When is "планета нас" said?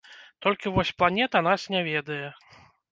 1.03-1.61